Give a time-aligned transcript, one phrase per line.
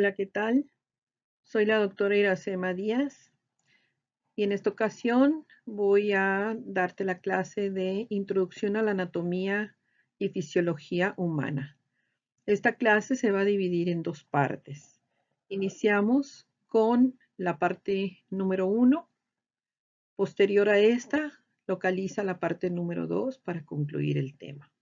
[0.00, 0.64] Hola, ¿qué tal?
[1.42, 3.30] Soy la doctora Iracema Díaz
[4.34, 9.76] y en esta ocasión voy a darte la clase de Introducción a la Anatomía
[10.18, 11.76] y Fisiología Humana.
[12.46, 15.02] Esta clase se va a dividir en dos partes.
[15.50, 19.10] Iniciamos con la parte número uno.
[20.16, 24.72] Posterior a esta, localiza la parte número dos para concluir el tema.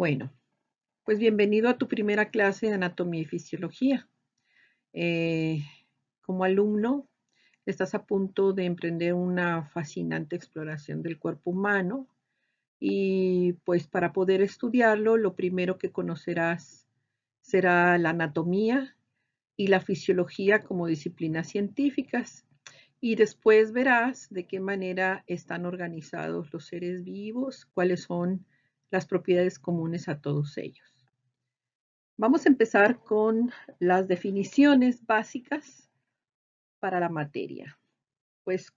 [0.00, 0.32] Bueno,
[1.04, 4.08] pues bienvenido a tu primera clase de anatomía y fisiología.
[4.94, 5.62] Eh,
[6.22, 7.06] como alumno,
[7.66, 12.08] estás a punto de emprender una fascinante exploración del cuerpo humano
[12.78, 16.88] y pues para poder estudiarlo, lo primero que conocerás
[17.42, 18.96] será la anatomía
[19.54, 22.46] y la fisiología como disciplinas científicas.
[23.02, 28.46] Y después verás de qué manera están organizados los seres vivos, cuáles son
[28.90, 30.86] las propiedades comunes a todos ellos.
[32.16, 35.88] Vamos a empezar con las definiciones básicas
[36.78, 37.78] para la materia.
[38.44, 38.74] Pues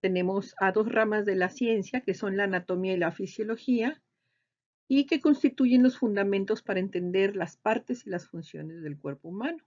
[0.00, 4.02] tenemos a dos ramas de la ciencia, que son la anatomía y la fisiología,
[4.88, 9.64] y que constituyen los fundamentos para entender las partes y las funciones del cuerpo humano.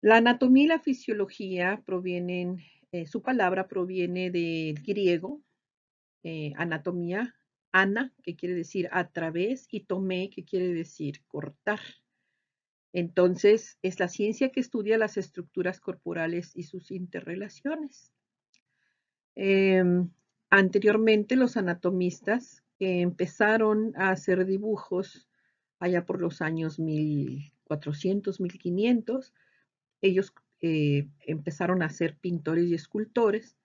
[0.00, 2.60] La anatomía y la fisiología provienen,
[2.92, 5.42] eh, su palabra proviene del griego,
[6.22, 7.34] eh, anatomía,
[7.72, 11.80] ana, que quiere decir a través, y tomé, que quiere decir cortar.
[12.92, 18.12] Entonces, es la ciencia que estudia las estructuras corporales y sus interrelaciones.
[19.34, 20.10] Em,
[20.50, 25.28] anteriormente, los anatomistas que empezaron a hacer dibujos
[25.78, 29.34] allá por los años 1400, 1500,
[30.00, 33.57] ellos eh, empezaron a ser pintores y escultores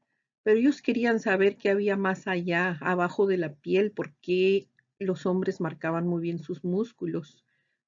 [0.44, 4.68] pero ellos querían saber qué había más allá, abajo de la piel, por qué
[5.00, 7.46] los hombres marcaban muy bien sus músculos,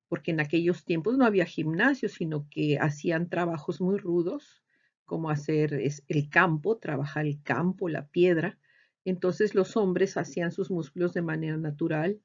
[0.08, 4.64] porque en aquellos tiempos no había gimnasio, sino que hacían trabajos muy rudos,
[5.06, 5.74] como hacer
[6.08, 8.58] el campo, trabajar el campo, la piedra.
[9.04, 12.20] Entonces los hombres hacían sus músculos de manera natural.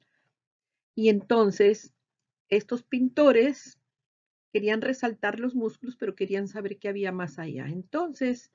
[0.95, 1.93] Y entonces
[2.49, 3.79] estos pintores
[4.53, 7.67] querían resaltar los músculos, pero querían saber qué había más allá.
[7.69, 8.51] Entonces,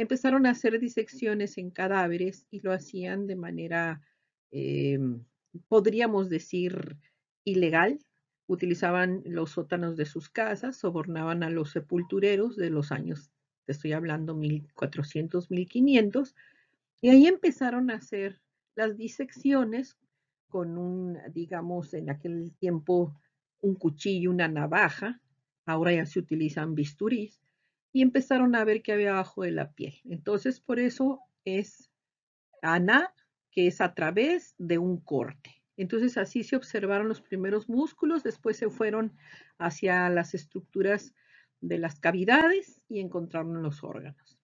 [0.00, 4.02] empezaron a hacer disecciones en cadáveres y lo hacían de manera,
[4.50, 5.24] em,
[5.68, 6.96] podríamos decir,
[7.44, 8.00] ilegal.
[8.46, 13.30] Utilizaban los sótanos de sus casas, sobornaban a los sepultureros de los años,
[13.66, 16.34] te estoy hablando 1400, 1500,
[17.00, 18.40] y ahí empezaron a hacer
[18.74, 19.96] las disecciones
[20.48, 23.14] con un, digamos, en aquel tiempo,
[23.60, 25.20] un cuchillo, una navaja,
[25.66, 27.40] ahora ya se utilizan bisturís,
[27.92, 29.94] y empezaron a ver qué había abajo de la piel.
[30.04, 31.90] Entonces, por eso es
[32.62, 33.12] ana,
[33.50, 35.62] que es a través de un corte.
[35.76, 39.16] Entonces, así se observaron los primeros músculos, después se fueron
[39.58, 41.14] hacia las estructuras
[41.60, 44.38] de las cavidades y encontraron los órganos.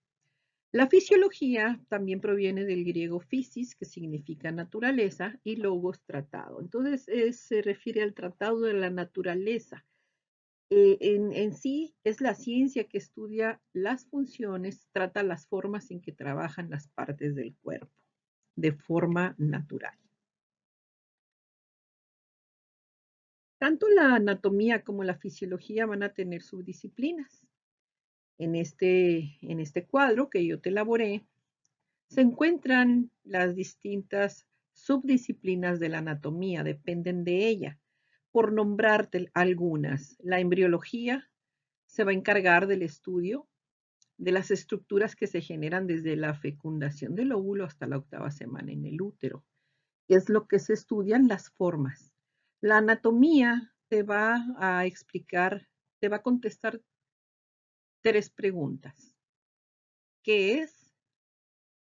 [0.72, 6.60] La fisiología también proviene del griego physis, que significa naturaleza, y logos tratado.
[6.60, 7.06] Entonces,
[7.38, 9.84] se refiere al tratado de la naturaleza
[10.69, 16.10] eh, en, sí es la ciencia que estudia las funciones, trata las formas en que
[16.10, 17.93] trabajan las partes del cuerpo
[18.56, 19.97] de forma natural.
[23.59, 27.47] Tanto la anatomía como la fisiología van a tener subdisciplinas.
[28.38, 31.26] En este, en este cuadro que yo te elaboré,
[32.09, 37.78] se encuentran las distintas subdisciplinas de la anatomía, dependen de ella
[38.36, 40.19] por nombrarte algunas.
[40.20, 41.26] La embriología
[41.86, 43.48] se va a encargar del estudio
[44.19, 48.72] de las estructuras que se generan desde la fecundación del óvulo hasta la octava semana
[48.72, 49.42] en el útero.
[50.06, 52.12] Es lo que se estudian las formas.
[52.60, 55.66] La anatomía te va a explicar,
[55.98, 56.82] te va a contestar
[58.02, 59.16] tres preguntas.
[60.22, 60.92] ¿Qué es?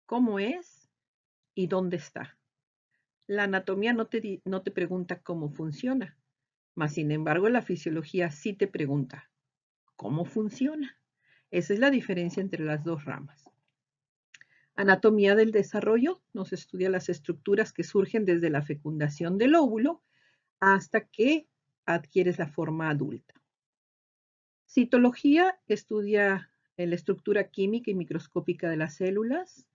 [0.05, 0.91] ¿Cómo es?
[1.55, 2.37] ¿Y dónde está?
[3.27, 6.15] La anatomía no te, no te pregunta cómo funciona,
[6.77, 9.31] mas, sin embargo, la fisiología sí te pregunta,
[9.97, 11.01] ¿cómo funciona?
[11.51, 13.51] Esa es la diferencia entre las dos ramas.
[14.75, 20.03] Anatomía del desarrollo nos estudia las estructuras que surgen desde la fecundación del óvulo
[20.61, 21.49] hasta que
[21.87, 23.35] adquieres la forma adulta.
[24.67, 29.67] Citología estudia la estructura química y microscópica de las células.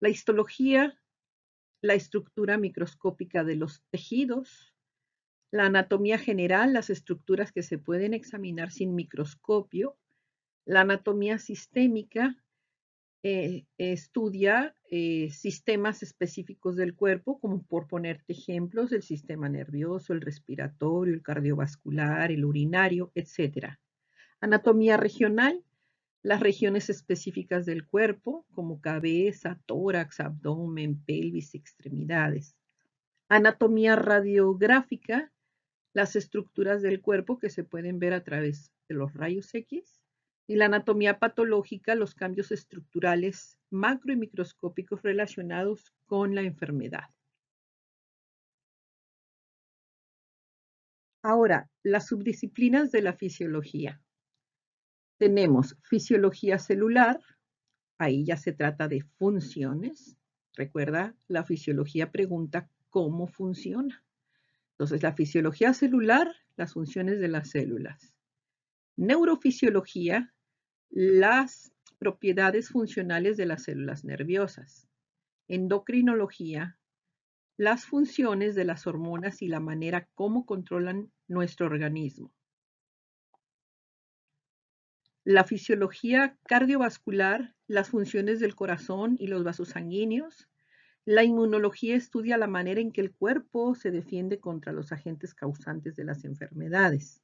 [0.00, 0.98] La histología,
[1.82, 4.72] la estructura microscópica de los tejidos
[5.50, 9.96] la anatomía general, las estructuras que se pueden examinar sin microscopio,
[10.64, 12.36] la anatomía sistémica,
[13.22, 20.20] eh, estudia eh, sistemas específicos del cuerpo, como por ponerte ejemplos, el sistema nervioso, el
[20.20, 23.78] respiratorio, el cardiovascular, el urinario, etc.
[24.40, 25.64] Anatomía regional,
[26.22, 32.56] las regiones específicas del cuerpo, como cabeza, tórax, abdomen, pelvis, extremidades.
[33.28, 35.32] Anatomía radiográfica,
[35.96, 40.02] las estructuras del cuerpo que se pueden ver a través de los rayos X.
[40.46, 47.08] Y la anatomía patológica, los cambios estructurales macro y microscópicos relacionados con la enfermedad.
[51.22, 54.02] Ahora, las subdisciplinas de la fisiología.
[55.18, 57.18] Tenemos fisiología celular,
[57.96, 60.18] ahí ya se trata de funciones.
[60.52, 64.05] Recuerda, la fisiología pregunta cómo funciona.
[64.78, 68.14] Entonces, la fisiología celular, las funciones de las células.
[68.96, 70.34] Neurofisiología,
[70.90, 74.86] las propiedades funcionales de las células nerviosas.
[75.48, 76.78] Endocrinología,
[77.56, 82.34] las funciones de las hormonas y la manera como controlan nuestro organismo.
[85.24, 90.48] La fisiología cardiovascular, las funciones del corazón y los vasos sanguíneos.
[91.08, 95.94] La inmunología estudia la manera en que el cuerpo se defiende contra los agentes causantes
[95.94, 97.22] de las enfermedades.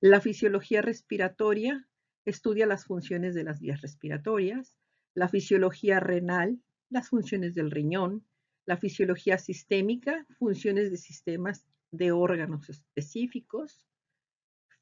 [0.00, 1.86] La fisiología respiratoria
[2.24, 4.74] estudia las funciones de las vías respiratorias.
[5.14, 8.26] La fisiología renal, las funciones del riñón.
[8.66, 13.86] La fisiología sistémica, funciones de sistemas de órganos específicos.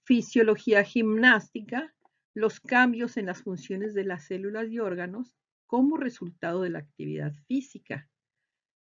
[0.04, 1.94] Fisiología gimnástica,
[2.32, 5.36] los cambios en las funciones de las células y órganos
[5.66, 8.08] como resultado de la actividad física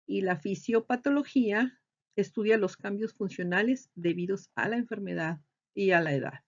[0.09, 1.79] y la fisiopatología
[2.15, 5.39] estudia los cambios funcionales debidos a la enfermedad
[5.75, 6.39] y a la edad.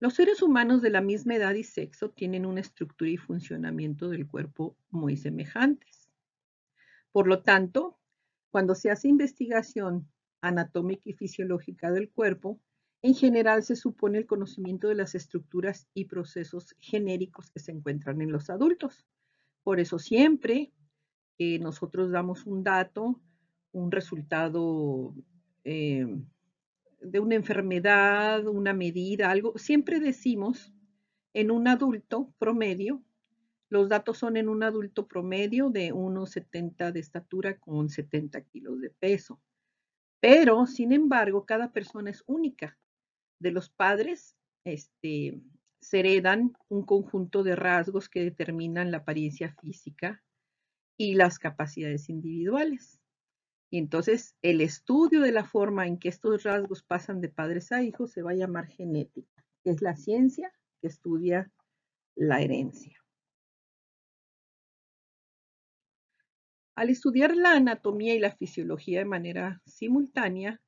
[0.00, 4.28] Los seres humanos de la misma edad y sexo tienen una estructura y funcionamiento del
[4.28, 6.10] cuerpo muy semejantes.
[7.10, 7.98] Por lo tanto,
[8.50, 10.12] cuando se hace investigación
[10.42, 12.60] anatómica y fisiológica del cuerpo,
[13.04, 18.22] en general se supone el conocimiento de las estructuras y procesos genéricos que se encuentran
[18.22, 19.06] en los adultos.
[19.62, 20.72] Por eso siempre
[21.36, 23.20] que nosotros damos un dato,
[23.72, 25.14] un resultado
[25.64, 26.06] eh,
[26.98, 30.72] de una enfermedad, una medida, algo, siempre decimos
[31.34, 33.02] en un adulto promedio,
[33.68, 38.88] los datos son en un adulto promedio de 1,70 de estatura con 70 kilos de
[38.88, 39.42] peso.
[40.20, 42.78] Pero, sin embargo, cada persona es única
[43.44, 45.40] de los padres este,
[45.80, 50.24] se heredan un conjunto de rasgos que determinan la apariencia física
[50.96, 52.98] y las capacidades individuales.
[53.70, 57.82] Y entonces el estudio de la forma en que estos rasgos pasan de padres a
[57.82, 60.50] hijos se va a llamar genética, que es la ciencia
[60.80, 61.52] que estudia
[62.16, 62.98] la herencia.
[66.76, 70.60] Al estudiar la anatomía y la fisiología de manera simultánea,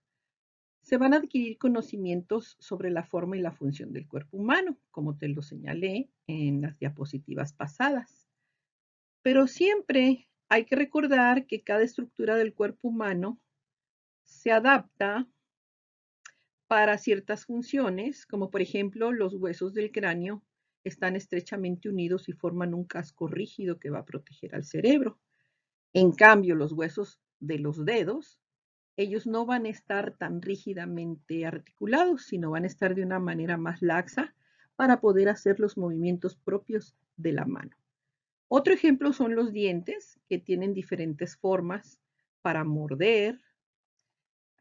[0.86, 5.18] se van a adquirir conocimientos sobre la forma y la función del cuerpo humano, como
[5.18, 8.28] te lo señalé en las diapositivas pasadas.
[9.20, 13.40] Pero siempre hay que recordar que cada estructura del cuerpo humano
[14.22, 15.26] se adapta
[16.68, 20.44] para ciertas funciones, como por ejemplo los huesos del cráneo
[20.84, 25.18] están estrechamente unidos y forman un casco rígido que va a proteger al cerebro.
[25.92, 28.38] En cambio, los huesos de los dedos
[28.96, 33.58] ellos no van a estar tan rígidamente articulados, sino van a estar de una manera
[33.58, 34.34] más laxa
[34.74, 37.76] para poder hacer los movimientos propios de la mano.
[38.48, 42.00] Otro ejemplo son los dientes, que tienen diferentes formas
[42.42, 43.38] para morder.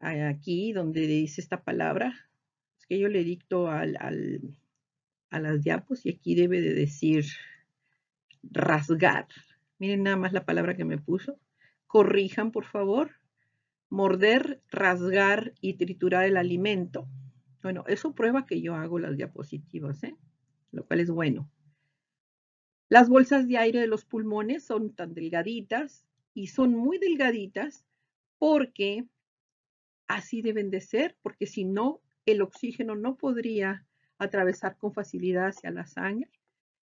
[0.00, 2.14] Aquí donde dice esta palabra,
[2.78, 7.24] es que yo le dicto a las diapos y aquí debe de decir
[8.42, 9.28] rasgar.
[9.78, 11.38] Miren nada más la palabra que me puso.
[11.86, 13.15] Corrijan, por favor
[13.96, 17.08] morder, rasgar y triturar el alimento.
[17.62, 20.14] Bueno, eso prueba que yo hago las diapositivas, ¿eh?
[20.70, 21.50] lo cual es bueno.
[22.90, 27.86] Las bolsas de aire de los pulmones son tan delgaditas y son muy delgaditas
[28.38, 29.08] porque
[30.08, 33.86] así deben de ser, porque si no, el oxígeno no podría
[34.18, 36.30] atravesar con facilidad hacia la sangre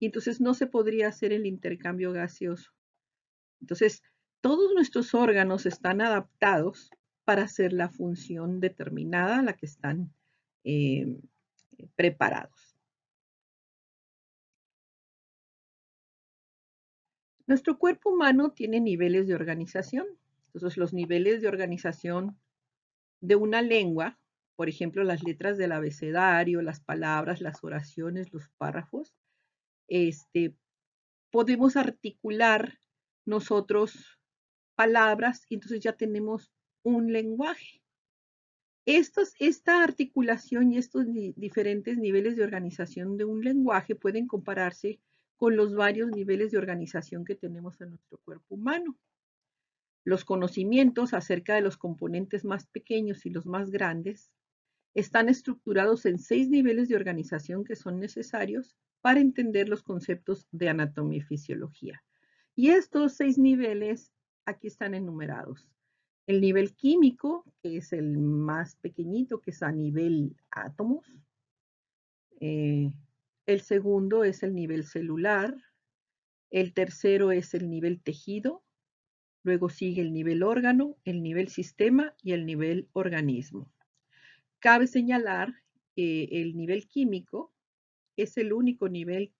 [0.00, 2.72] y entonces no se podría hacer el intercambio gaseoso.
[3.60, 4.02] Entonces,
[4.40, 6.90] todos nuestros órganos están adaptados
[7.24, 10.12] para hacer la función determinada a la que están
[10.64, 11.18] eh,
[11.96, 12.76] preparados.
[17.46, 20.06] Nuestro cuerpo humano tiene niveles de organización.
[20.46, 22.38] Entonces, los niveles de organización
[23.20, 24.18] de una lengua
[24.56, 29.14] por ejemplo, las letras del abecedario, las palabras, las oraciones, los párrafos,
[29.86, 30.56] este,
[31.30, 32.80] podemos articular
[33.26, 34.18] nosotros
[34.76, 36.52] palabras y entonces ya tenemos
[36.82, 37.82] un lenguaje.
[38.84, 45.00] esta articulación y estos diferentes niveles de organización de un lenguaje pueden compararse
[45.36, 48.96] con los varios niveles de organización que tenemos en nuestro cuerpo humano.
[50.04, 54.30] Los conocimientos acerca de los componentes más pequeños y los más grandes
[54.94, 60.68] están estructurados en seis niveles de organización que son necesarios para entender los conceptos de
[60.68, 62.02] anatomía y fisiología.
[62.54, 64.12] Y estos seis niveles
[64.46, 65.68] aquí están enumerados.
[66.26, 71.06] El nivel químico, que es el más pequeñito, que es a nivel átomos.
[72.40, 72.90] Eh,
[73.46, 75.54] el segundo es el nivel celular.
[76.50, 78.64] El tercero es el nivel tejido.
[79.44, 83.70] Luego sigue el nivel órgano, el nivel sistema y el nivel organismo.
[84.58, 85.54] Cabe señalar
[85.94, 87.52] que el nivel químico
[88.16, 89.32] es el único nivel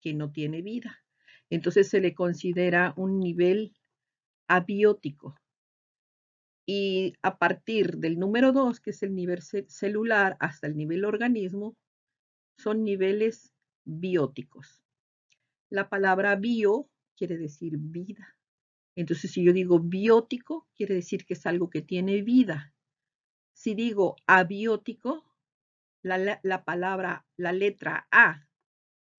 [0.00, 1.04] que no tiene vida.
[1.50, 3.75] Entonces se le considera un nivel
[4.48, 5.36] abiótico.
[6.66, 11.76] Y a partir del número 2, que es el nivel celular, hasta el nivel organismo,
[12.58, 13.52] son niveles
[13.84, 14.82] bióticos.
[15.70, 18.36] La palabra bio quiere decir vida.
[18.96, 22.72] Entonces, si yo digo biótico, quiere decir que es algo que tiene vida.
[23.52, 25.24] Si digo abiótico,
[26.02, 28.46] la, la, palabra, la letra A,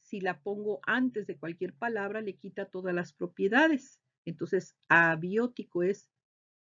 [0.01, 4.01] si la pongo antes de cualquier palabra, le quita todas las propiedades.
[4.27, 6.09] Entonces, abiótico es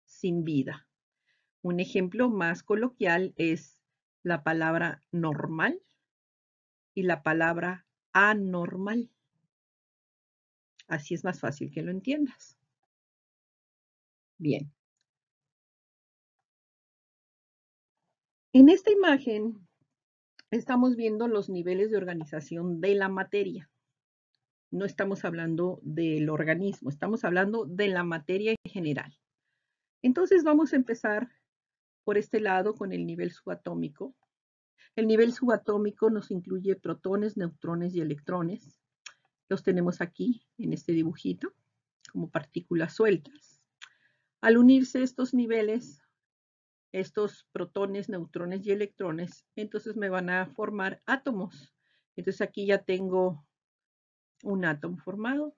[0.05, 0.87] sin vida.
[1.61, 3.81] Un ejemplo más coloquial es
[4.23, 5.83] la palabra normal
[6.95, 9.11] y la palabra anormal.
[10.87, 12.57] Así es más fácil que lo entiendas.
[14.39, 14.73] Bien.
[18.53, 19.67] En esta imagen
[20.53, 23.69] estamos viendo los niveles de organización de la materia.
[24.71, 29.19] No estamos hablando del organismo, estamos hablando de la materia en general.
[30.03, 31.31] Entonces vamos a empezar
[32.05, 34.15] por este lado con el nivel subatómico,
[34.99, 38.81] el nivel subatómico nos incluye protones, neutrones y electrones.
[39.49, 41.55] Los tenemos aquí en este dibujito
[42.11, 43.63] como partículas sueltas.
[44.41, 46.03] Al unirse estos niveles,
[46.91, 51.73] estos protones, neutrones y electrones, entonces me van a formar átomos.
[52.17, 53.47] Entonces aquí ya tengo
[54.43, 55.55] un átomo formado.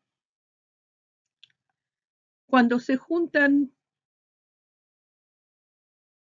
[2.47, 3.73] Cuando se juntan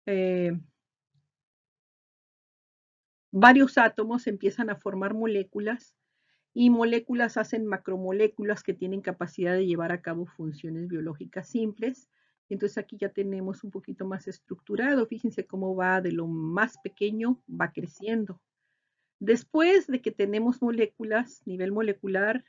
[0.07, 0.53] eh,
[3.31, 5.95] varios átomos empiezan a formar moléculas
[6.53, 12.09] y moléculas hacen macromoléculas que tienen capacidad de llevar a cabo funciones biológicas simples.
[12.49, 15.07] Entonces aquí ya tenemos un poquito más estructurado.
[15.07, 18.41] Fíjense cómo va de lo más pequeño, va creciendo.
[19.21, 22.45] Después de que tenemos moléculas, nivel molecular,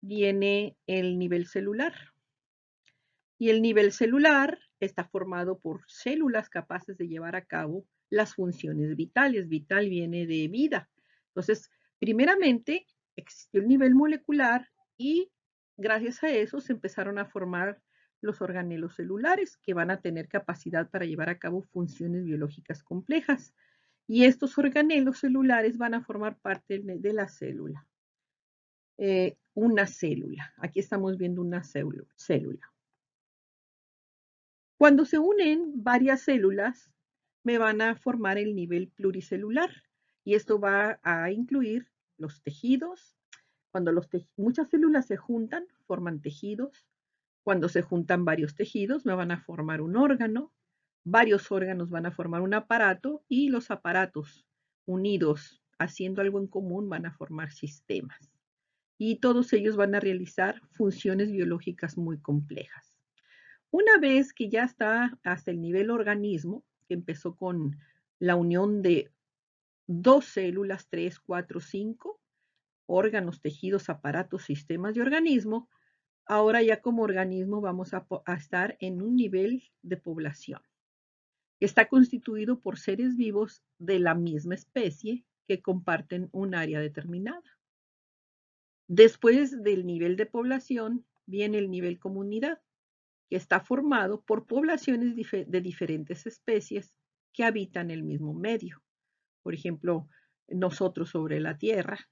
[0.00, 1.94] viene el nivel celular.
[3.38, 8.96] Y el nivel celular está formado por células capaces de llevar a cabo las funciones
[8.96, 9.48] vitales.
[9.48, 10.90] Vital viene de vida.
[11.28, 15.30] Entonces, primeramente existió el nivel molecular y
[15.76, 17.80] gracias a eso se empezaron a formar
[18.20, 23.54] los organelos celulares que van a tener capacidad para llevar a cabo funciones biológicas complejas.
[24.14, 27.88] Y estos organelos celulares van a formar parte de la célula.
[28.98, 30.52] Eh, una célula.
[30.58, 32.70] Aquí estamos viendo una célula.
[34.76, 36.92] Cuando se unen varias células,
[37.42, 39.70] me van a formar el nivel pluricelular
[40.24, 41.88] y esto va a incluir
[42.18, 43.16] los tejidos.
[43.70, 43.98] Cuando
[44.36, 46.86] muchas células se juntan, forman tejidos.
[47.44, 50.52] Cuando se juntan varios tejidos, me van a formar un órgano.
[51.04, 54.46] Varios órganos van a formar un aparato y los aparatos
[54.86, 58.30] unidos haciendo algo en común van a formar sistemas.
[58.98, 62.94] Y todos ellos van a realizar funciones biológicas muy complejas.
[63.70, 67.78] Una vez que ya está hasta el nivel organismo, empezó con
[68.18, 69.10] la unión de
[69.86, 72.20] dos células, tres, cuatro, cinco,
[72.86, 75.68] órganos, tejidos, aparatos, sistemas de organismo,
[76.26, 80.60] ahora ya como organismo vamos a, a estar en un nivel de población.
[81.64, 87.56] Está constituido por seres vivos de la misma especie que comparten un área determinada.
[88.88, 92.60] Después del nivel de población viene el nivel comunidad
[93.30, 96.92] que está formado por poblaciones de diferentes especies
[97.32, 98.82] que habitan el mismo medio.
[99.44, 100.08] Por ejemplo,
[100.48, 102.10] nosotros sobre la Tierra.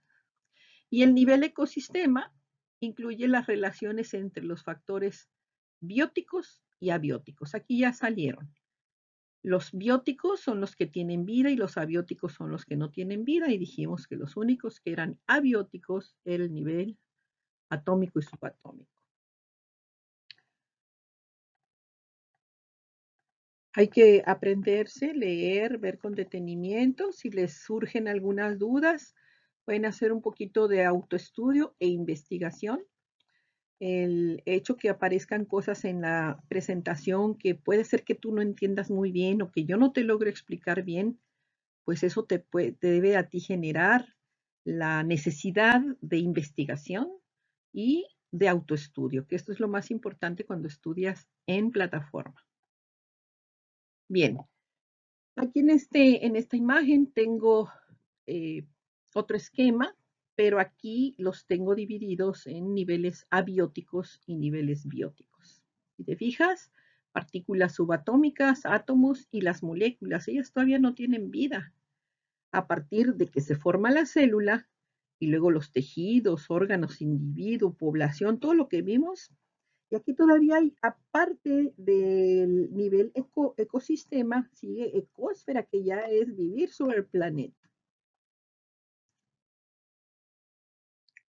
[0.90, 2.32] Y el nivel ecosistema
[2.78, 5.28] incluye las relaciones entre los factores
[5.80, 7.56] bióticos y abióticos.
[7.56, 8.54] Aquí ya salieron.
[9.42, 13.24] Los bióticos son los que tienen vida y los abióticos son los que no tienen
[13.24, 16.98] vida y dijimos que los únicos que eran abióticos era el nivel
[17.70, 18.90] atómico y subatómico.
[23.72, 27.12] Hay que aprenderse, leer, ver con detenimiento.
[27.12, 29.14] Si les surgen algunas dudas,
[29.64, 32.82] pueden hacer un poquito de autoestudio e investigación.
[33.80, 38.90] El hecho que aparezcan cosas en la presentación que puede ser que tú no entiendas
[38.90, 41.18] muy bien o que yo no te logro explicar bien,
[41.84, 44.14] pues eso te, te debe a ti generar
[44.64, 47.08] la necesidad de investigación
[47.72, 52.46] y de autoestudio, que esto es lo más importante cuando estudias en plataforma.
[54.08, 54.38] Bien,
[55.36, 57.70] aquí en, este, en esta imagen tengo
[58.26, 58.66] eh,
[59.14, 59.96] otro esquema,
[60.40, 65.62] pero aquí los tengo divididos en niveles abióticos y niveles bióticos.
[65.98, 66.72] Si te fijas,
[67.12, 71.74] partículas subatómicas, átomos y las moléculas, ellas todavía no tienen vida.
[72.52, 74.66] A partir de que se forma la célula
[75.18, 79.30] y luego los tejidos, órganos, individuo, población, todo lo que vimos,
[79.90, 83.12] y aquí todavía hay, aparte del nivel
[83.58, 87.59] ecosistema, sigue ecosfera, que ya es vivir sobre el planeta.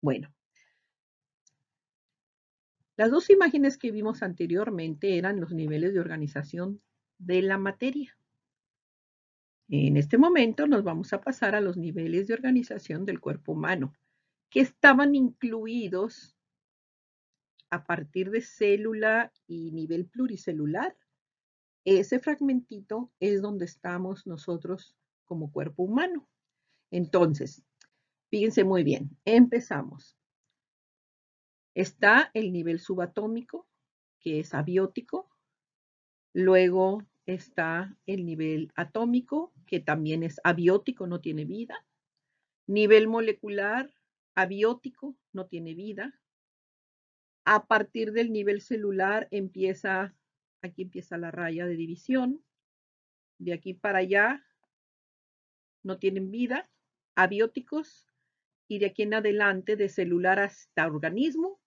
[0.06, 0.32] Bueno,
[2.96, 6.80] las dos imágenes que vimos anteriormente eran los niveles de organización
[7.18, 8.16] de la materia.
[9.68, 13.94] En este momento nos vamos a pasar a los niveles de organización del cuerpo humano,
[14.48, 16.36] que estaban incluidos
[17.70, 20.96] a partir de célula y nivel pluricelular,
[21.84, 24.94] ese fragmentito es donde estamos nosotros
[25.24, 26.28] como cuerpo humano.
[26.92, 27.64] Entonces,
[28.36, 30.14] fíjense muy bien, empezamos.
[31.74, 33.66] Está el nivel subatómico,
[34.20, 35.30] que es abiótico.
[36.34, 41.86] Luego está el nivel atómico, que también es abiótico, no tiene vida.
[42.66, 43.90] Nivel molecular,
[44.34, 46.20] abiótico, no tiene vida.
[47.46, 50.14] A partir del nivel celular empieza,
[50.60, 52.44] aquí empieza la raya de división.
[53.38, 54.44] De aquí para allá
[55.82, 56.68] no tienen vida,
[57.14, 58.06] abióticos,
[58.68, 61.60] y de aquí en adelante, de celular hasta organismo,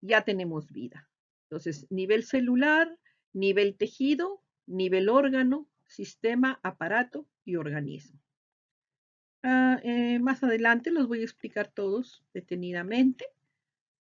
[0.00, 1.08] ya tenemos vida.
[1.44, 2.98] Entonces, nivel celular,
[3.32, 8.20] nivel tejido, nivel órgano, sistema, aparato y organismo.
[9.42, 13.26] Ah, eh, más adelante los voy a explicar todos detenidamente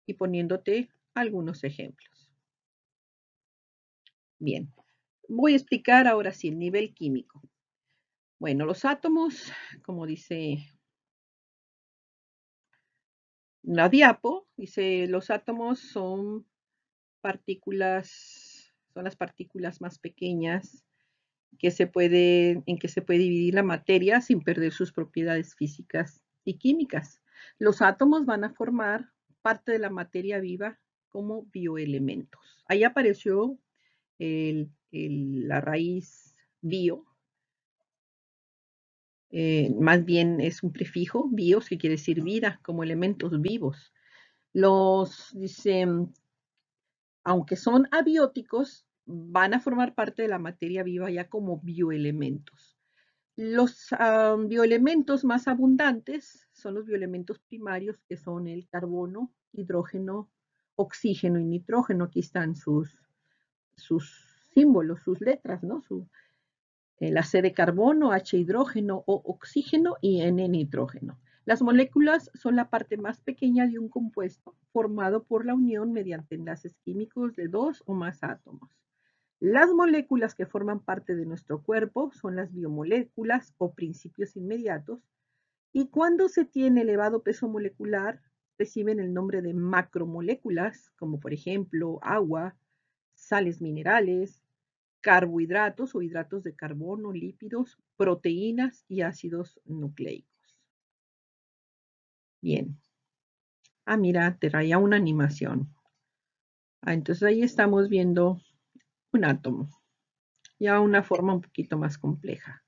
[0.05, 2.29] y poniéndote algunos ejemplos.
[4.39, 4.71] Bien,
[5.27, 7.41] voy a explicar ahora sí el nivel químico.
[8.39, 9.51] Bueno, los átomos,
[9.83, 10.76] como dice
[13.67, 16.45] la diapo, dice los átomos son
[17.19, 20.85] partículas, son las partículas más pequeñas
[21.59, 26.23] que se puede, en que se puede dividir la materia sin perder sus propiedades físicas
[26.45, 27.21] y químicas.
[27.59, 32.63] Los átomos van a formar parte de la materia viva como bioelementos.
[32.67, 33.59] Ahí apareció
[34.19, 37.05] la raíz bio,
[39.29, 43.93] eh, más bien es un prefijo, bios, que quiere decir vida, como elementos vivos.
[44.53, 45.85] Los, dice,
[47.23, 52.77] aunque son abióticos, van a formar parte de la materia viva ya como bioelementos.
[53.35, 53.89] Los
[54.47, 60.31] bioelementos más abundantes son los bioelementos primarios, que son el carbono, hidrógeno,
[60.75, 62.05] oxígeno y nitrógeno.
[62.05, 62.89] Aquí están sus,
[63.75, 64.11] sus
[64.53, 65.81] símbolos, sus letras, ¿no?
[65.83, 66.09] Su,
[66.99, 71.19] la C de carbono, H hidrógeno o oxígeno y N nitrógeno.
[71.45, 76.35] Las moléculas son la parte más pequeña de un compuesto formado por la unión mediante
[76.35, 78.69] enlaces químicos de dos o más átomos.
[79.39, 84.99] Las moléculas que forman parte de nuestro cuerpo son las biomoléculas o principios inmediatos
[85.71, 88.19] y cuando se tiene elevado peso molecular
[88.57, 92.55] reciben el nombre de macromoléculas, como por ejemplo agua,
[93.13, 94.43] sales minerales,
[95.01, 100.57] carbohidratos o hidratos de carbono, lípidos, proteínas y ácidos nucleicos.
[102.41, 102.77] Bien.
[103.85, 105.73] Ah, mira, te traía una animación.
[106.81, 108.41] Ah, entonces ahí estamos viendo
[109.13, 109.69] un átomo,
[110.59, 112.63] ya una forma un poquito más compleja.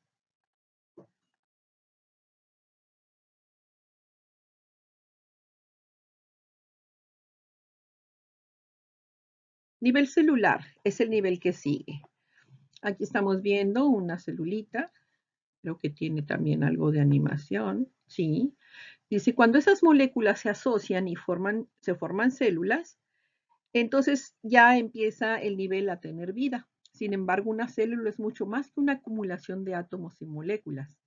[9.81, 12.01] Nivel celular es el nivel que sigue.
[12.81, 14.91] Aquí estamos viendo una celulita.
[15.61, 17.91] Creo que tiene también algo de animación.
[18.07, 18.55] Sí.
[19.09, 22.99] Dice, cuando esas moléculas se asocian y forman, se forman células,
[23.73, 26.67] entonces ya empieza el nivel a tener vida.
[26.93, 30.97] Sin embargo, una célula es mucho más que una acumulación de átomos y moléculas.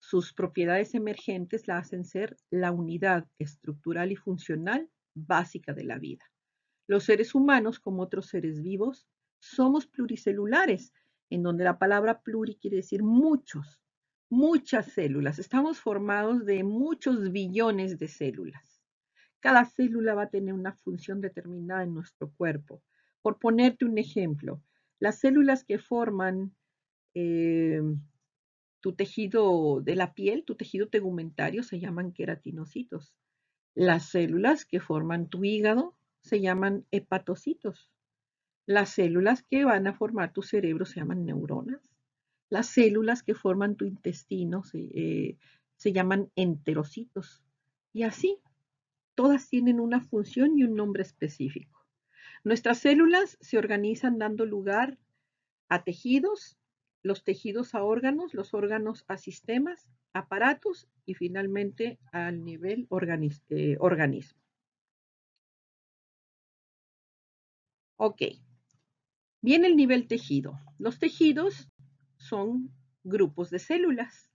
[0.00, 6.24] Sus propiedades emergentes la hacen ser la unidad estructural y funcional básica de la vida.
[6.86, 9.06] Los seres humanos, como otros seres vivos,
[9.38, 10.92] somos pluricelulares,
[11.30, 13.80] en donde la palabra pluri quiere decir muchos,
[14.28, 15.38] muchas células.
[15.38, 18.82] Estamos formados de muchos billones de células.
[19.40, 22.82] Cada célula va a tener una función determinada en nuestro cuerpo.
[23.22, 24.62] Por ponerte un ejemplo,
[24.98, 26.54] las células que forman
[27.14, 27.82] eh,
[28.80, 33.14] tu tejido de la piel, tu tejido tegumentario, se llaman queratinocitos.
[33.74, 37.90] Las células que forman tu hígado se llaman hepatocitos.
[38.66, 41.80] Las células que van a formar tu cerebro se llaman neuronas.
[42.48, 45.38] Las células que forman tu intestino se, eh,
[45.76, 47.44] se llaman enterocitos.
[47.92, 48.40] Y así,
[49.14, 51.86] todas tienen una función y un nombre específico.
[52.44, 54.98] Nuestras células se organizan dando lugar
[55.68, 56.58] a tejidos,
[57.02, 62.88] los tejidos a órganos, los órganos a sistemas, aparatos y finalmente al nivel
[63.50, 64.40] eh, organismo.
[67.96, 68.22] Ok,
[69.46, 70.58] viene el nivel tejido.
[70.76, 71.68] Los tejidos
[72.16, 74.28] son grupos de células.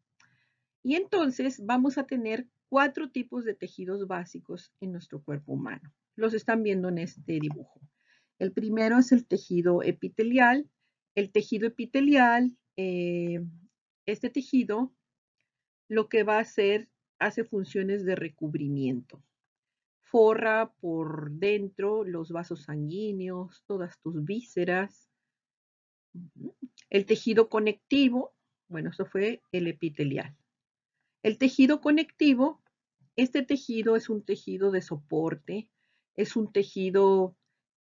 [0.83, 5.93] Y entonces vamos a tener cuatro tipos de tejidos básicos en nuestro cuerpo humano.
[6.15, 7.81] Los están viendo en este dibujo.
[8.39, 10.69] El primero es el tejido epitelial.
[11.13, 13.41] El tejido epitelial, eh,
[14.05, 14.93] este tejido
[15.89, 16.87] lo que va a hacer,
[17.19, 19.21] hace funciones de recubrimiento.
[20.11, 25.09] Forra por dentro los vasos sanguíneos, todas tus vísceras.
[26.89, 28.33] El tejido conectivo,
[28.67, 30.35] bueno, eso fue el epitelial.
[31.23, 32.61] El tejido conectivo,
[33.15, 35.69] este tejido es un tejido de soporte,
[36.15, 37.37] es un tejido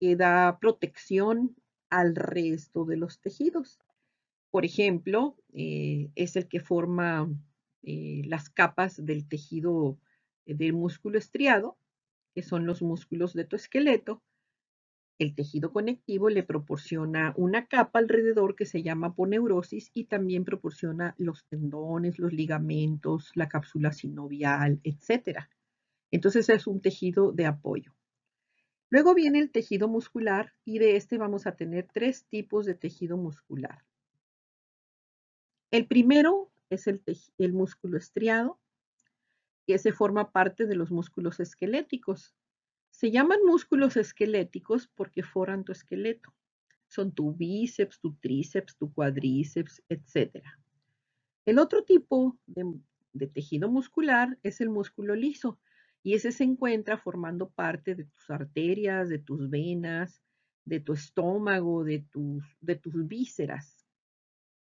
[0.01, 1.55] que da protección
[1.89, 3.79] al resto de los tejidos.
[4.51, 7.31] Por ejemplo, eh, es el que forma
[7.85, 10.01] eh, las capas del tejido
[10.47, 11.79] eh, del músculo estriado,
[12.38, 14.22] que son los músculos de tu esqueleto,
[15.18, 21.16] el tejido conectivo le proporciona una capa alrededor que se llama poneurosis y también proporciona
[21.18, 25.48] los tendones, los ligamentos, la cápsula sinovial, etc.
[26.12, 27.92] Entonces es un tejido de apoyo.
[28.88, 33.16] Luego viene el tejido muscular y de este vamos a tener tres tipos de tejido
[33.16, 33.85] muscular.
[35.72, 37.03] El primero es el,
[37.38, 38.61] el músculo estriado,
[39.69, 42.35] que se forma parte de los músculos esqueléticos.
[42.91, 46.35] Se llaman músculos esqueléticos porque forran tu esqueleto.
[46.87, 50.43] Son tu bíceps, tu tríceps, tu cuadríceps, etc.
[51.45, 55.61] El otro tipo de, tejido muscular es el músculo liso
[56.03, 60.23] y ese se encuentra formando parte de tus arterias, de tus venas,
[60.65, 63.85] de tu estómago, de tus, de tus vísceras.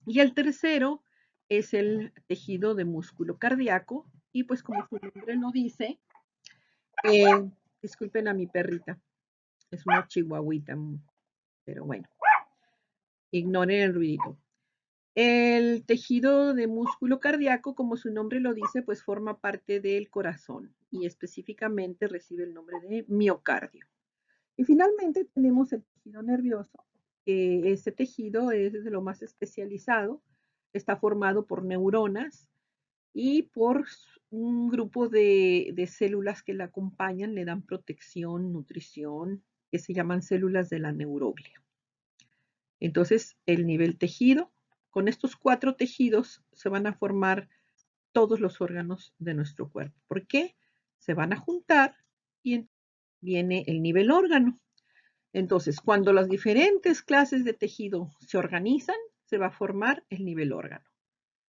[0.07, 1.03] Y el tercero
[1.47, 5.97] es el tejido de músculo cardíaco y pues como su nombre lo dice,
[7.05, 7.49] eh,
[7.81, 8.99] Disculpen a mi perrita.
[9.71, 10.75] Es una chihuahuita.
[10.75, 11.01] Mm,
[11.63, 12.09] pero bueno.
[13.31, 14.37] Ignoren el ruidito.
[15.13, 20.75] El tejido de músculo cardíaco, como su nombre lo dice, pues forma parte del corazón
[20.91, 23.85] y específicamente recibe el nombre de miocardio.
[24.57, 26.83] Y finalmente tenemos el tejido nervioso.
[27.25, 30.21] este tejido es de lo más especializado.
[30.73, 32.49] Está formado por neuronas
[33.17, 33.85] y por
[34.29, 40.69] un grupo de, células que la acompañan, le dan protección, nutrición, que se llaman células
[40.69, 41.63] de la neuroglia.
[42.81, 44.51] Entonces, el nivel tejido,
[44.89, 47.47] con estos cuatro tejidos se van a formar
[48.11, 49.97] todos los órganos de nuestro cuerpo.
[50.07, 50.57] ¿Por qué?
[50.99, 51.95] Se van a juntar
[52.43, 52.67] y
[53.21, 54.59] viene el nivel órgano.
[55.31, 60.51] Entonces, cuando las diferentes clases de tejido se organizan, se va a formar el nivel
[60.51, 60.94] órgano.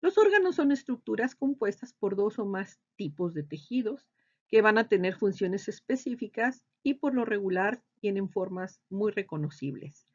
[0.06, 4.08] Los órganos son estructuras compuestas por dos o más tipos de tejidos
[4.48, 10.06] que van a tener funciones específicas y por lo regular tienen formas muy reconocibles.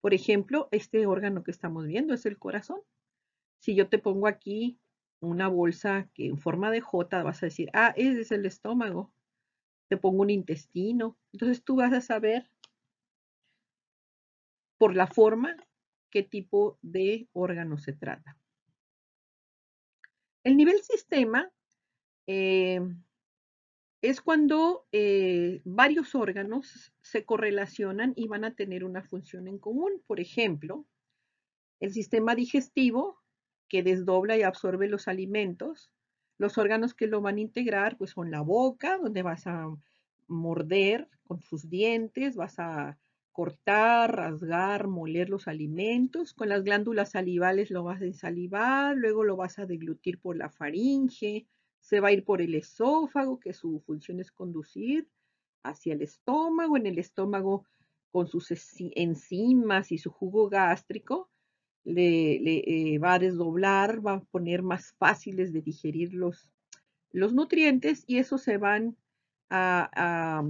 [0.00, 2.80] Por ejemplo, este órgano que estamos viendo es el corazón.
[3.58, 4.78] Si yo te pongo aquí
[5.18, 9.12] una bolsa que en forma de J, vas a decir, ah, ese es el estómago.
[9.88, 11.18] Te pongo un intestino.
[11.32, 12.48] Entonces tú vas a saber
[14.78, 15.56] por la forma
[16.08, 18.39] qué tipo de órgano se trata.
[20.42, 21.50] El nivel sistema
[22.26, 22.80] eh,
[24.02, 30.02] es cuando eh, varios órganos se correlacionan y van a tener una función en común.
[30.06, 30.86] Por ejemplo,
[31.80, 33.20] el sistema digestivo
[33.68, 35.90] que desdobla y absorbe los alimentos.
[36.38, 39.68] Los órganos que lo van a integrar pues son la boca, donde vas a
[40.26, 42.98] morder con sus dientes, vas a
[43.32, 46.34] cortar, rasgar, moler los alimentos.
[46.34, 50.50] Con las glándulas salivales lo vas a salivar, luego lo vas a deglutir por la
[50.50, 51.46] faringe,
[51.80, 55.08] se va a ir por el esófago, que su función es conducir
[55.62, 56.76] hacia el estómago.
[56.76, 57.64] En el estómago,
[58.10, 58.52] con sus
[58.94, 61.30] enzimas y su jugo gástrico,
[61.84, 62.34] le,
[62.94, 66.52] eh, va a desdoblar, va a poner más fáciles de digerir los,
[67.10, 68.96] los nutrientes y eso se van
[69.48, 70.44] a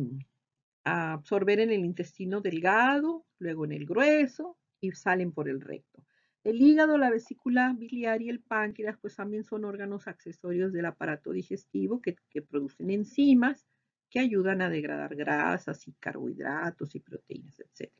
[0.84, 6.04] absorber en el intestino delgado, luego en el grueso y salen por el recto.
[6.42, 11.32] El hígado, la vesícula biliar y el páncreas, pues también son órganos accesorios del aparato
[11.32, 13.66] digestivo que, producen enzimas
[14.08, 17.92] que ayudan a degradar grasas y carbohidratos y proteínas, etc.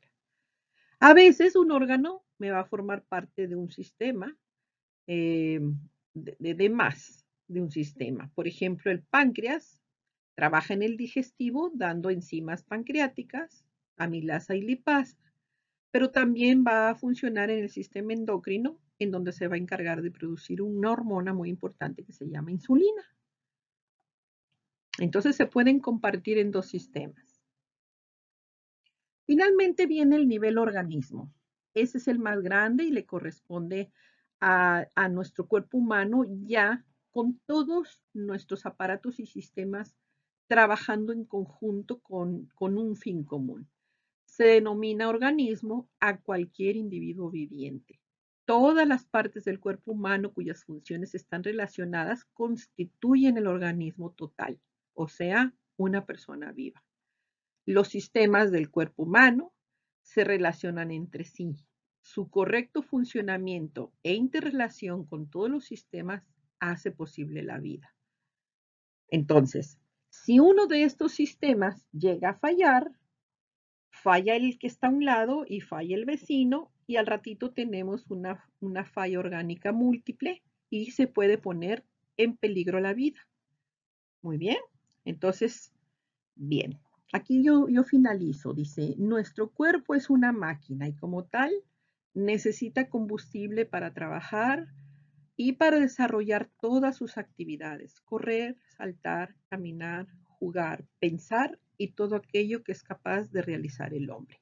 [0.99, 4.35] A veces un órgano me va a formar parte de un sistema
[5.07, 5.61] eh,
[6.13, 8.31] de, de más de un sistema.
[8.33, 9.80] Por ejemplo, el páncreas
[10.35, 13.65] Trabaja en el digestivo dando enzimas pancreáticas,
[13.97, 15.17] amilasa y lipasa,
[15.91, 20.01] pero también va a funcionar en el sistema endocrino, en donde se va a encargar
[20.01, 23.03] de producir una hormona muy importante que se llama insulina.
[24.99, 27.41] Entonces se pueden compartir en dos sistemas.
[29.25, 31.33] Finalmente viene el nivel organismo.
[31.73, 33.91] Ese es el más grande y le corresponde
[34.39, 39.95] a, a nuestro cuerpo humano ya con todos nuestros aparatos y sistemas
[40.51, 43.69] trabajando en conjunto con, un fin común.
[44.25, 48.01] Se denomina organismo a cualquier individuo viviente.
[48.43, 54.59] Todas las partes del cuerpo humano cuyas funciones están relacionadas constituyen el organismo total,
[54.93, 56.83] o sea, una persona viva.
[57.65, 59.53] Los sistemas del cuerpo humano
[60.01, 61.55] se relacionan entre sí.
[62.01, 66.25] Su correcto funcionamiento e interrelación con todos los sistemas
[66.59, 67.95] hace posible la vida.
[69.07, 69.80] Entonces,
[70.11, 72.91] si uno de estos sistemas llega a fallar,
[73.89, 78.05] falla el que está a un lado y falla el vecino y al ratito tenemos
[78.09, 81.85] una, falla orgánica múltiple y se puede poner
[82.17, 83.19] en peligro la vida.
[84.21, 84.57] Muy bien,
[85.05, 85.73] entonces,
[86.35, 86.77] bien.
[87.13, 91.51] Aquí yo finalizo, dice, nuestro cuerpo es una máquina y como tal
[92.13, 94.67] necesita combustible para trabajar,
[95.43, 102.71] y para desarrollar todas sus actividades, correr, saltar, caminar, jugar, pensar y todo aquello que
[102.73, 104.39] es capaz de realizar el hombre.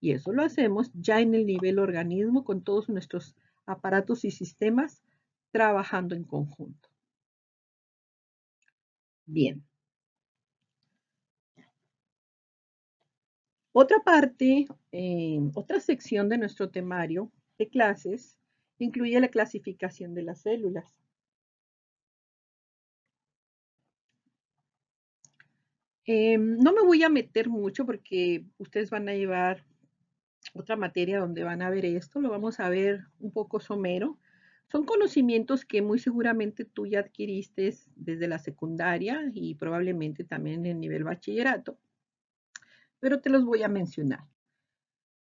[0.00, 5.00] Y eso lo hacemos ya en el nivel organismo con todos nuestros aparatos y sistemas
[5.52, 6.88] trabajando en conjunto.
[9.24, 9.64] Bien.
[13.70, 18.41] Otra parte, eh, otra sección de nuestro temario de clases
[18.84, 21.02] incluye la clasificación de las células.
[26.04, 29.64] Em, no me voy a meter mucho porque ustedes van a llevar
[30.54, 34.18] otra materia donde van a ver esto, lo vamos a ver un poco somero.
[34.70, 40.72] Son conocimientos que muy seguramente tú ya adquiriste desde la secundaria y probablemente también en
[40.72, 41.78] el nivel bachillerato,
[43.00, 44.20] pero te los voy a mencionar.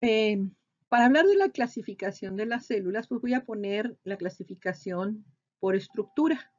[0.01, 0.55] Em,
[0.89, 5.25] para hablar de la clasificación de las células, pues voy a poner la clasificación
[5.59, 6.53] por estructura.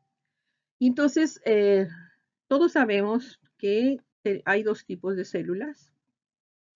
[0.80, 1.88] Entonces, eh,
[2.48, 4.00] todos sabemos que
[4.46, 5.94] hay dos tipos de células.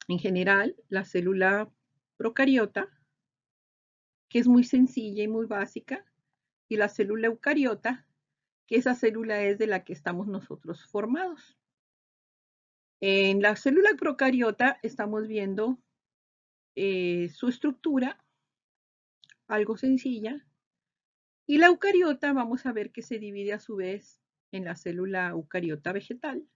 [0.07, 1.69] En general, la célula
[2.17, 2.87] procariota,
[4.29, 6.05] que es muy sencilla y muy básica,
[6.69, 8.07] y la célula eucariota,
[8.65, 11.57] que esa célula es de la que estamos nosotros formados.
[13.01, 15.79] En la célula procariota estamos viendo
[16.75, 18.23] eh, su estructura,
[19.47, 20.45] algo sencilla,
[21.45, 25.29] y la eucariota vamos a ver que se divide a su vez en la célula
[25.29, 26.47] eucariota vegetal,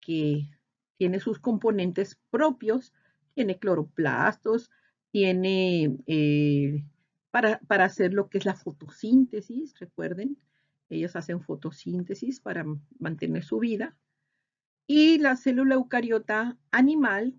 [0.00, 0.48] que
[0.96, 2.92] tiene sus componentes propios,
[3.34, 4.70] tiene cloroplastos,
[5.10, 6.84] tiene eh,
[7.30, 10.38] para, para, hacer lo que es la fotosíntesis, recuerden,
[10.88, 12.64] ellos hacen fotosíntesis para
[12.98, 13.96] mantener su vida.
[14.86, 17.34] Y la célula eucariota animal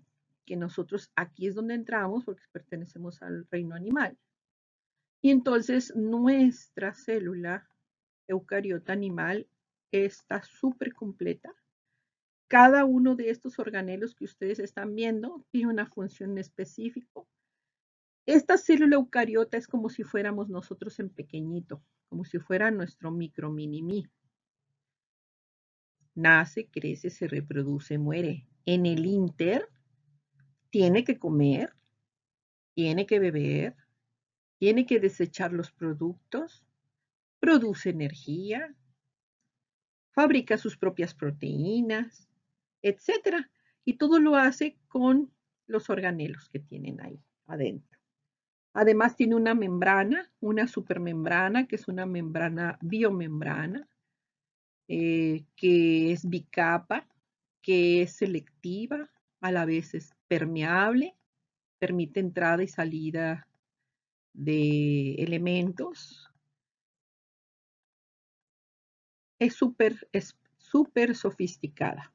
[0.48, 4.16] que nosotros aquí es donde entramos porque pertenecemos al reino animal.
[5.20, 7.68] Y entonces nuestra célula
[8.28, 9.46] eucariota animal
[9.92, 11.52] está súper completa.
[12.48, 17.20] Cada uno de estos organelos que ustedes están viendo tiene una función específica.
[18.24, 23.50] Esta célula eucariota es como si fuéramos nosotros en pequeñito, como si fuera nuestro micro
[23.50, 24.06] mini mí.
[26.14, 28.46] Nace, crece, se reproduce, muere.
[28.64, 29.68] En el inter
[30.70, 31.74] tiene que comer,
[32.74, 33.76] tiene que beber,
[34.58, 36.64] tiene que desechar los productos,
[37.40, 38.74] produce energía,
[40.10, 42.28] fabrica sus propias proteínas,
[42.82, 43.46] etc.
[43.84, 45.32] Y todo lo hace con
[45.66, 47.98] los organelos que tienen ahí adentro.
[48.72, 53.88] Además tiene una membrana, una supermembrana, que es una membrana biomembrana,
[54.88, 57.08] eh, que es bicapa,
[57.62, 61.16] que es selectiva, a la vez es permeable,
[61.78, 63.48] permite entrada y salida
[64.34, 66.30] de elementos.
[69.38, 72.12] Es súper es súper sofisticada.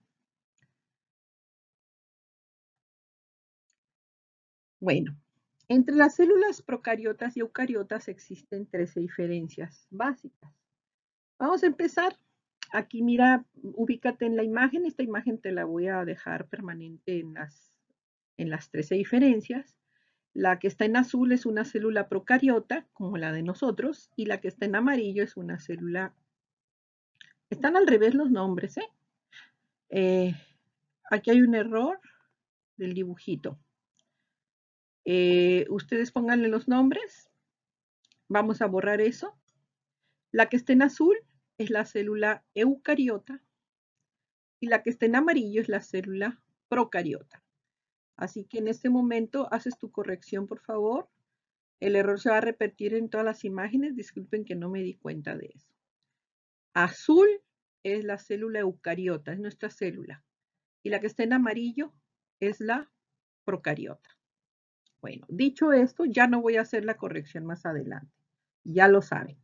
[4.79, 5.15] Bueno,
[5.69, 10.51] entre las células procariotas y eucariotas existen 13 diferencias básicas.
[11.39, 12.17] Vamos a empezar.
[12.71, 14.85] Aquí mira, ubícate en la imagen.
[14.85, 17.72] Esta imagen te la voy a dejar permanente en las,
[18.37, 19.75] en las 13 diferencias.
[20.33, 24.41] La que está en azul es una célula procariota, como la de nosotros, y la
[24.41, 26.13] que está en amarillo es una célula...
[27.49, 28.89] Están al revés los nombres, ¿eh?
[29.89, 30.35] eh
[31.11, 31.99] aquí hay un error
[32.77, 33.59] del dibujito.
[35.05, 37.29] Eh, ustedes pónganle los nombres.
[38.27, 39.37] Vamos a borrar eso.
[40.31, 41.15] La que está en azul
[41.57, 43.41] es la célula eucariota
[44.59, 47.42] y la que está en amarillo es la célula procariota.
[48.15, 51.09] Así que en este momento haces tu corrección, por favor.
[51.79, 53.95] El error se va a repetir en todas las imágenes.
[53.95, 55.73] Disculpen que no me di cuenta de eso.
[56.73, 57.27] Azul
[57.83, 60.23] es la célula eucariota, es nuestra célula.
[60.81, 61.93] Y la que está en amarillo
[62.39, 62.91] es la
[63.43, 64.09] procariota.
[65.01, 68.15] Bueno, dicho esto, ya no voy a hacer la corrección más adelante.
[68.63, 69.37] Ya lo saben.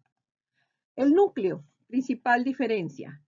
[0.96, 3.22] El núcleo, principal diferencia.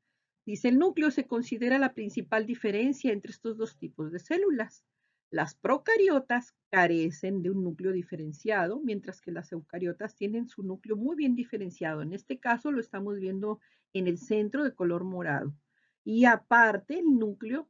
[0.46, 4.86] Dice, el núcleo se considera la principal diferencia entre estos dos tipos de células.
[5.32, 11.16] Las procariotas carecen de un núcleo diferenciado, mientras que las eucariotas tienen su núcleo muy
[11.16, 12.02] bien diferenciado.
[12.02, 13.62] En este caso lo estamos viendo
[13.94, 15.56] en el centro de color morado.
[16.04, 17.70] Y aparte el núcleo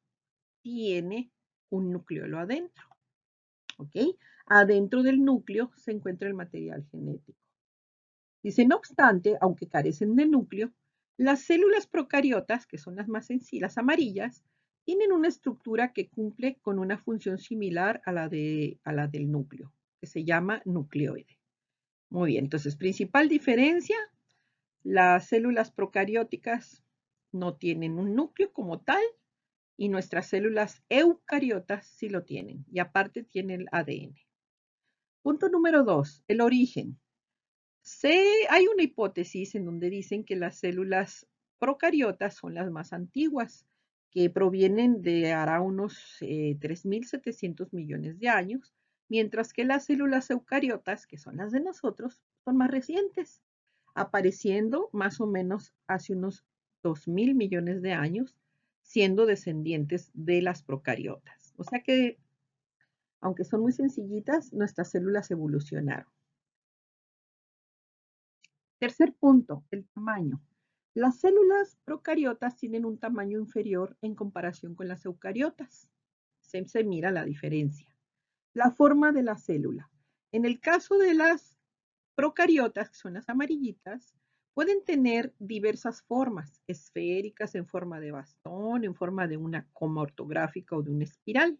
[0.63, 1.31] tiene
[1.69, 2.83] un nucleolo adentro.
[3.77, 3.95] ¿Ok?
[4.47, 7.39] Adentro del núcleo se encuentra el material genético.
[8.41, 10.73] Dice, no obstante, aunque carecen de núcleo,
[11.15, 14.43] las células procariotas, que son las más sencillas, amarillas,
[14.85, 19.31] tienen una estructura que cumple con una función similar a la, de, a la del
[19.31, 21.37] núcleo, que se llama nucleoide.
[22.09, 23.97] Muy bien, entonces, principal diferencia,
[24.83, 26.83] las células procarióticas
[27.31, 29.01] no tienen un núcleo como tal
[29.77, 34.15] y nuestras células eucariotas sí lo tienen y aparte tienen el ADN.
[35.21, 36.99] Punto número dos, el origen.
[38.49, 41.27] hay una hipótesis en donde dicen que las células
[41.59, 43.65] procariotas son las más antiguas,
[44.11, 48.73] que provienen de hará unos 3.700 eh, millones de años,
[49.09, 53.41] mientras que las células eucariotas, que son las de nosotros, son más recientes,
[53.95, 56.45] apareciendo más o menos hace unos
[56.83, 58.37] 2.000 millones de años,
[58.81, 61.53] siendo descendientes de las procariotas.
[61.57, 62.17] O sea que
[63.21, 66.11] aunque son muy sencillitas, nuestras células evolucionaron.
[68.79, 70.41] Tercer punto, el tamaño.
[70.93, 75.89] Las células procariotas tienen un tamaño inferior en comparación con las eucariotas.
[76.41, 77.95] Se, mira la diferencia.
[78.53, 79.89] La forma de la célula.
[80.33, 81.55] En el caso de las
[82.15, 84.13] procariotas, que son las amarillitas,
[84.53, 90.75] pueden tener diversas formas, esféricas, en forma de bastón, en forma de una coma ortográfica
[90.75, 91.57] o de una espiral.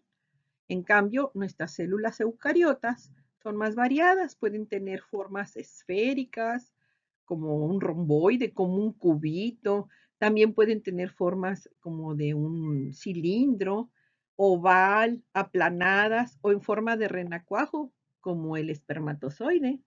[0.68, 3.10] En cambio, nuestras células eucariotas
[3.42, 6.74] son más variadas, pueden tener formas esféricas,
[7.24, 13.90] como un romboide, como un cubito, también pueden tener formas como de un cilindro,
[14.36, 19.80] oval, aplanadas o en forma de renacuajo, como el espermatozoide.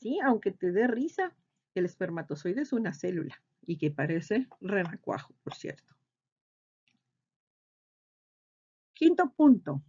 [0.00, 1.34] Sí, aunque te dé risa,
[1.74, 5.94] el espermatozoide es una célula y que parece renacuajo, por cierto.
[8.92, 9.82] Quinto punto,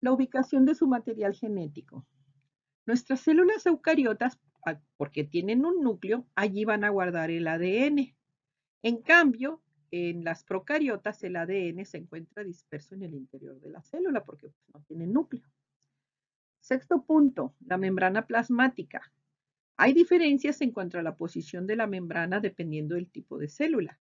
[0.00, 2.06] la ubicación de su material genético.
[2.86, 4.38] Nuestras células eucariotas,
[4.96, 8.16] porque tienen un núcleo, allí van a guardar el ADN.
[8.82, 13.82] En cambio, en las procariotas el ADN se encuentra disperso en el interior de la
[13.82, 15.44] célula porque no tiene núcleo.
[16.60, 19.12] Sexto punto, la membrana plasmática.
[19.76, 24.00] Hay diferencias en cuanto a la posición de la membrana dependiendo del tipo de célula.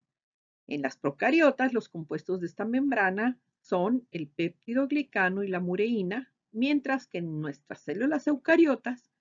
[0.67, 6.33] En las procariotas, los compuestos de esta membrana son el péptido glicano y la mureína,
[6.51, 9.12] mientras que en nuestras células eucariotas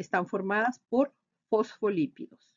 [0.00, 1.14] están formadas por
[1.48, 2.54] fosfolípidos.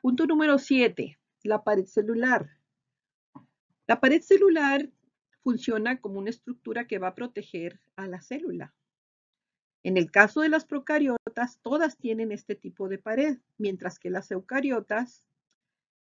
[0.00, 1.18] Punto número 7.
[1.42, 2.48] La pared celular.
[3.86, 4.88] La pared celular
[5.42, 8.74] funciona como una estructura que va a proteger a la célula.
[9.82, 14.30] En el caso de las procariotas, todas tienen este tipo de pared, mientras que las
[14.30, 15.26] eucariotas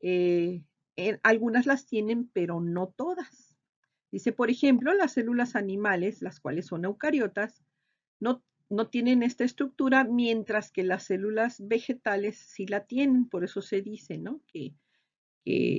[0.02, 0.64] eh,
[1.24, 3.56] algunas las tienen, pero no todas.
[4.12, 7.64] Dice, por ejemplo, las células animales, las cuales son eucariotas,
[8.20, 13.28] no, no tienen esta estructura, mientras que las células vegetales sí la tienen.
[13.28, 14.42] Por eso se dice, ¿no?
[14.48, 14.74] Que,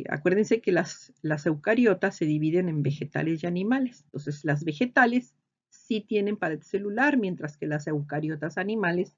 [0.09, 4.03] acuérdense que las, las eucariotas se dividen en vegetales y animales.
[4.07, 5.37] Entonces, las vegetales
[5.69, 9.15] sí tienen pared celular, mientras que las eucariotas animales,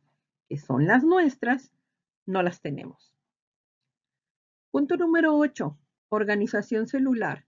[0.49, 1.73] que son las nuestras,
[2.27, 3.15] no las tenemos.
[4.71, 5.79] Punto número 8.
[6.11, 7.47] Organización celular.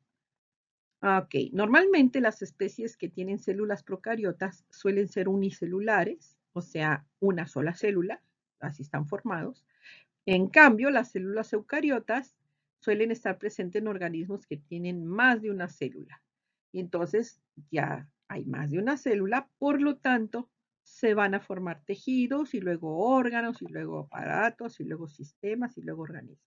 [1.07, 7.47] Ah, ok, normalmente las especies que tienen células procariotas suelen ser unicelulares, o sea, una
[7.47, 8.23] sola célula,
[8.59, 9.67] así están formados.
[10.25, 12.35] En cambio, las células eucariotas
[12.81, 16.23] suelen estar presentes en organismos que tienen más de una célula.
[16.73, 20.51] Y entonces ya hay más de una célula, por lo tanto,
[20.85, 25.83] se van a formar tejidos y luego órganos y luego aparatos y luego sistemas y
[25.83, 26.41] luego organismos.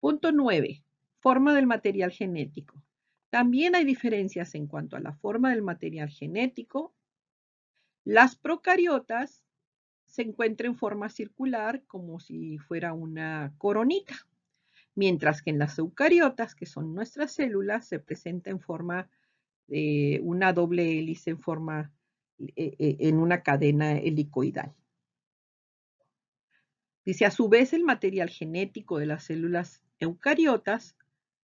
[0.00, 0.82] Punto 9.
[1.26, 2.80] Forma del material genético.
[3.30, 6.94] También hay diferencias en cuanto a la forma del material genético.
[8.04, 9.42] Las procariotas
[10.04, 14.14] se encuentran en forma circular como si fuera una coronita,
[14.94, 19.10] mientras que en las eucariotas, que son nuestras células, se presenta en forma
[19.66, 21.92] de una doble hélice en forma
[22.38, 24.76] eh, eh, en una cadena helicoidal.
[27.04, 30.96] Dice, a su vez, el material genético de las células eucariotas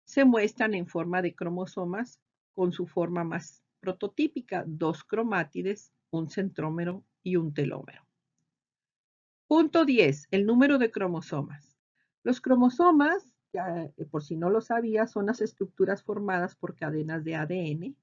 [0.08, 2.18] se muestran en forma de cromosomas
[2.54, 8.06] con su forma más prototípica, dos cromátides, un centrómero y un telómero.
[9.46, 10.28] Punto 10.
[10.30, 11.76] El número de cromosomas.
[12.22, 17.22] Los cromosomas, ya, eh, por si no lo sabía, son las estructuras formadas por cadenas
[17.22, 17.94] de ADN.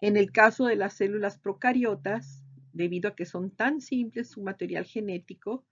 [0.00, 2.42] En el caso de las células procariotas,
[2.72, 5.64] debido a que son tan simples su material genético,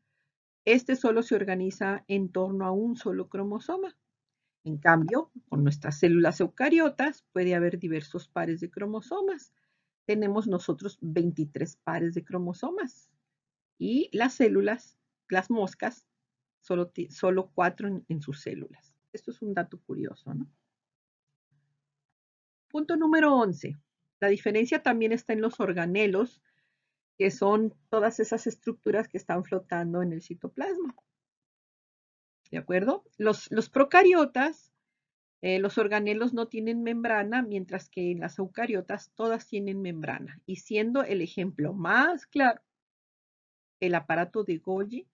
[0.64, 3.96] este solo se organiza en torno a un solo cromosoma.
[4.64, 9.52] En cambio, con nuestras células eucariotas puede haber diversos pares de cromosomas.
[10.06, 13.10] Tenemos nosotros 23 pares de cromosomas
[13.78, 14.98] y las células,
[15.28, 16.06] las moscas,
[16.60, 18.94] solo, cuatro en, en sus células.
[19.12, 20.46] Esto es un dato curioso, ¿no?
[22.68, 23.78] Punto número 11.
[24.20, 26.42] La diferencia también está en los organelos,
[27.16, 30.94] que son todas esas estructuras que están flotando en el citoplasma.
[32.50, 33.04] ¿De acuerdo?
[33.16, 34.72] Los, procariotas,
[35.40, 40.40] eh, los organelos no tienen membrana, mientras que en las eucariotas todas tienen membrana.
[40.46, 42.60] Y siendo el ejemplo más claro,
[43.78, 45.06] el aparato de Golgi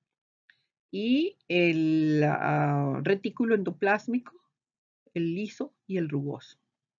[0.90, 4.32] y el ah, retículo endoplásmico,
[5.12, 6.58] el liso y el rugoso.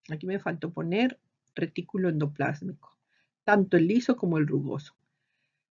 [0.10, 1.20] Aquí me faltó poner
[1.56, 2.96] retículo endoplásmico,
[3.44, 4.96] tanto el liso como el rugoso.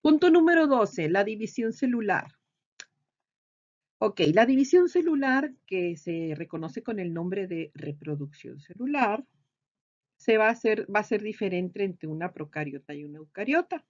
[0.03, 2.40] Punto número 12, la división celular.
[4.03, 9.27] Ok, la división celular, que se reconoce con el nombre de reproducción celular,
[10.17, 13.85] se va a, hacer, va a ser diferente entre una procariota y una eucariota.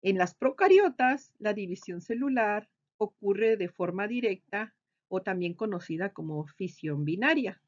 [0.00, 2.68] En las procariotas, la división celular
[2.98, 4.76] ocurre de forma directa
[5.08, 7.60] o también conocida como fisión binaria.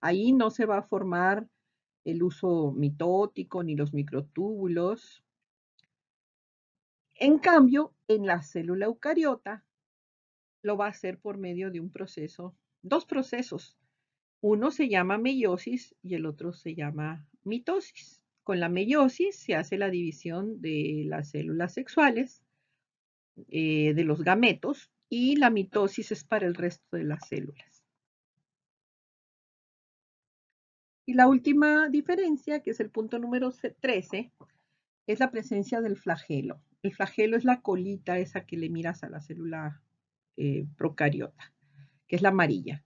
[0.00, 1.46] Ahí no se va a formar
[2.04, 5.22] el uso mitótico ni los microtúbulos.
[7.16, 9.66] En cambio, en la célula eucariota,
[10.62, 13.78] lo va a hacer por medio de un proceso, dos procesos.
[14.40, 18.22] Uno se llama meiosis y el otro se llama mitosis.
[18.44, 22.42] Con la meiosis se hace la división de las células sexuales,
[23.50, 27.84] eh, de los gametos, y la mitosis es para el resto de las células.
[31.06, 33.50] Y la última diferencia, que es el punto número
[33.80, 34.30] 13,
[35.06, 36.60] es la presencia del flagelo.
[36.82, 39.82] El flagelo es la colita esa que le miras a la célula
[40.40, 41.52] eh, procariota,
[42.06, 42.84] que es la amarilla.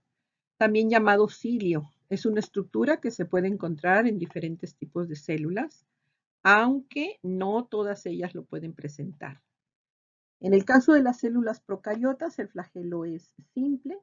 [0.57, 1.91] También llamado cilio.
[2.09, 5.85] Es una estructura que se puede encontrar en diferentes tipos de células,
[6.41, 9.43] aunque no todas ellas lo pueden presentar.
[10.39, 13.99] En el caso de las células procariotas, el flagelo es simple,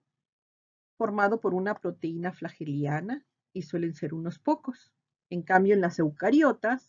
[0.97, 4.93] formado por una proteína flageliana y suelen ser unos pocos.
[5.29, 6.87] En cambio, en las eucariotas,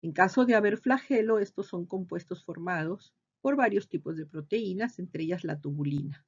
[0.00, 5.24] en caso de haber flagelo, estos son compuestos formados por varios tipos de proteínas, entre
[5.24, 6.24] ellas la tubulina,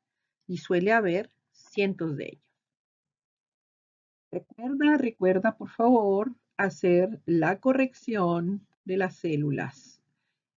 [0.46, 2.50] y suele haber cientos de ellos.
[4.32, 10.00] Recuerda, recuerda por favor hacer la corrección de las células.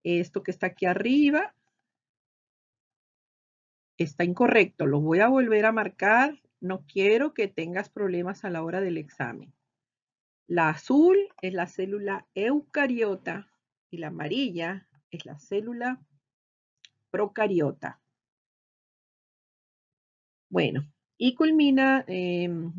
[0.04, 1.56] Esto que está aquí arriba
[3.98, 6.42] está incorrecto, lo voy a volver a marcar.
[6.60, 9.54] No quiero que tengas problemas a la hora del examen.
[10.48, 13.50] La azul es la célula eucariota
[13.90, 16.02] y la amarilla es la célula
[17.14, 18.02] procariota.
[20.50, 22.74] Bueno, y culmina em,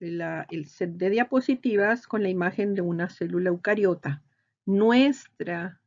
[0.00, 4.22] el set de diapositivas con la imagen de una célula eucariota.
[4.66, 5.80] Nuestra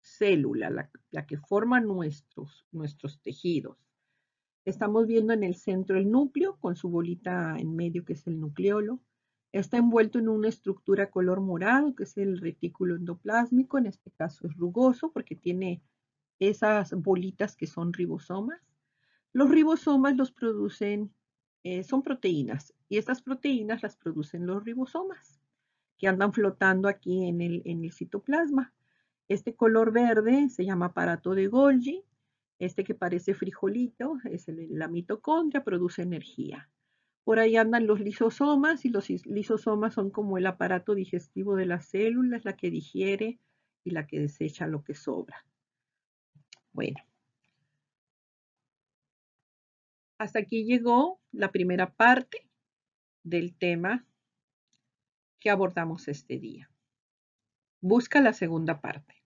[0.00, 0.70] célula,
[1.10, 3.76] la, que forma nuestros, nuestros tejidos.
[4.64, 8.40] Estamos viendo en el centro el núcleo con su bolita en medio que es el
[8.40, 8.98] nucleolo.
[9.52, 14.46] Está envuelto en una estructura color morado que es el retículo endoplásmico, en este caso
[14.46, 15.82] es rugoso porque tiene
[16.40, 18.60] esas bolitas que son ribosomas.
[19.32, 21.14] Los ribosomas los producen,
[21.62, 25.40] eh, son proteínas y estas proteínas las producen los ribosomas
[25.98, 28.72] que andan flotando aquí en el, en el citoplasma.
[29.28, 32.02] Este color verde se llama aparato de Golgi.
[32.58, 36.68] Este que parece frijolito es la mitocondria, produce energía.
[37.22, 41.86] Por ahí andan los lisosomas y los lisosomas son como el aparato digestivo de las
[41.86, 43.38] células, la que digiere
[43.84, 45.44] y la que desecha lo que sobra.
[46.72, 47.00] Bueno,
[50.18, 52.48] hasta aquí llegó la primera parte
[53.22, 54.06] del tema
[55.40, 56.70] que abordamos este día.
[57.80, 59.19] Busca la segunda parte.